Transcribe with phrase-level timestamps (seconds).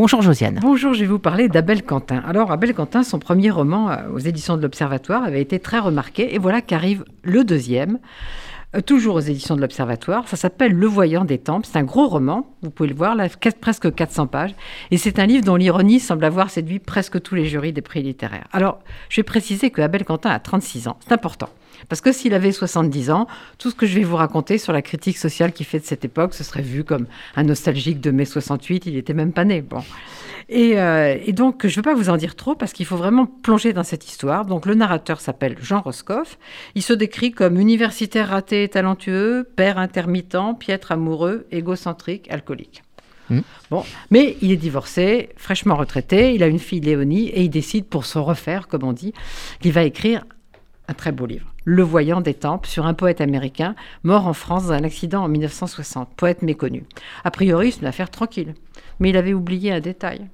[0.00, 0.60] Bonjour Josiane.
[0.62, 2.22] Bonjour, je vais vous parler d'Abel Quentin.
[2.24, 6.36] Alors, Abel Quentin, son premier roman euh, aux éditions de l'Observatoire avait été très remarqué,
[6.36, 7.98] et voilà qu'arrive le deuxième,
[8.84, 10.28] toujours aux éditions de l'Observatoire.
[10.28, 11.66] Ça s'appelle Le Voyant des Tempes.
[11.66, 13.28] C'est un gros roman, vous pouvez le voir, là,
[13.60, 14.54] presque 400 pages,
[14.90, 18.02] et c'est un livre dont l'ironie semble avoir séduit presque tous les jurys des prix
[18.02, 18.46] littéraires.
[18.52, 21.48] Alors, je vais préciser que Abel Quentin a 36 ans, c'est important.
[21.88, 23.26] Parce que s'il avait 70 ans,
[23.58, 26.04] tout ce que je vais vous raconter sur la critique sociale qu'il fait de cette
[26.04, 27.06] époque, ce serait vu comme
[27.36, 29.62] un nostalgique de mai 68, il n'était même pas né.
[29.62, 29.82] Bon.
[30.50, 33.26] Euh, et, donc, je ne veux pas vous en dire trop parce qu'il faut vraiment
[33.26, 34.46] plonger dans cette histoire.
[34.46, 36.38] Donc, le narrateur s'appelle Jean Roscoff.
[36.74, 42.82] Il se décrit comme universitaire raté et talentueux, père intermittent, piètre amoureux, égocentrique, alcoolique.
[43.30, 43.40] Hmm.
[43.70, 47.84] Bon, mais il est divorcé, fraîchement retraité, il a une fille Léonie et il décide
[47.84, 49.12] pour se refaire, comme on dit,
[49.60, 50.24] qu'il va écrire
[50.88, 54.68] un très beau livre, Le Voyant des Tempes, sur un poète américain mort en France
[54.68, 56.84] dans un accident en 1960, poète méconnu.
[57.24, 58.54] A priori, c'est une affaire tranquille,
[58.98, 60.26] mais il avait oublié un détail.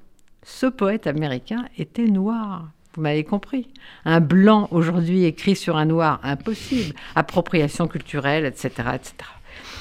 [0.44, 2.68] Ce poète américain était noir.
[2.94, 3.66] Vous m'avez compris.
[4.04, 6.94] Un blanc aujourd'hui écrit sur un noir, impossible.
[7.14, 9.14] Appropriation culturelle, etc., etc.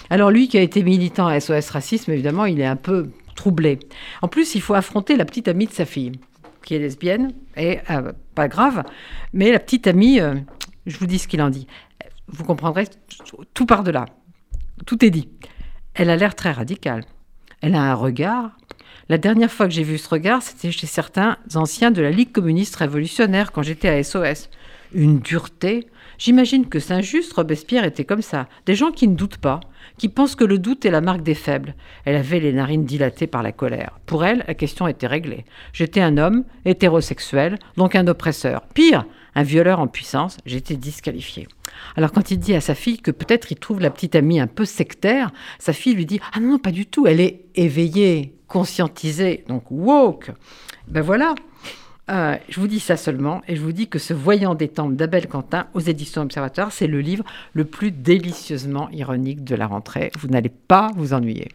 [0.09, 3.77] Alors lui qui a été militant à SOS Racisme, évidemment, il est un peu troublé.
[4.21, 6.13] En plus, il faut affronter la petite amie de sa fille,
[6.63, 8.83] qui est lesbienne, et euh, pas grave,
[9.33, 10.35] mais la petite amie, euh,
[10.85, 11.67] je vous dis ce qu'il en dit.
[12.27, 12.87] Vous comprendrez,
[13.53, 14.05] tout par delà.
[14.85, 15.29] Tout est dit.
[15.93, 17.03] Elle a l'air très radicale.
[17.61, 18.51] Elle a un regard.
[19.09, 22.31] La dernière fois que j'ai vu ce regard, c'était chez certains anciens de la Ligue
[22.31, 24.49] communiste révolutionnaire quand j'étais à SOS.
[24.93, 25.87] Une dureté.
[26.17, 28.47] J'imagine que Saint-Just, Robespierre était comme ça.
[28.65, 29.59] Des gens qui ne doutent pas,
[29.97, 31.75] qui pensent que le doute est la marque des faibles.
[32.05, 33.99] Elle avait les narines dilatées par la colère.
[34.05, 35.45] Pour elle, la question était réglée.
[35.73, 38.61] J'étais un homme, hétérosexuel, donc un oppresseur.
[38.73, 39.05] Pire,
[39.35, 41.47] un violeur en puissance, j'étais disqualifié.
[41.95, 44.47] Alors quand il dit à sa fille que peut-être il trouve la petite amie un
[44.47, 49.43] peu sectaire, sa fille lui dit Ah non, pas du tout, elle est éveillée, conscientisée,
[49.47, 50.29] donc woke.
[50.87, 51.33] Ben voilà,
[52.11, 54.95] euh, je vous dis ça seulement, et je vous dis que ce Voyant des temples
[54.95, 60.11] d'Abel Quentin aux éditions Observatoire, c'est le livre le plus délicieusement ironique de la rentrée.
[60.19, 61.51] Vous n'allez pas vous ennuyer.